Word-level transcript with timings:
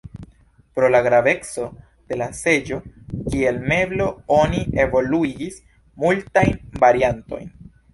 Pro 0.77 0.87
la 0.95 1.01
graveco 1.07 1.65
de 2.13 2.17
la 2.23 2.29
seĝo 2.39 2.81
kiel 3.29 3.63
meblo 3.75 4.11
oni 4.41 4.67
evoluigis 4.89 5.65
multajn 6.07 6.63
variantojn. 6.85 7.59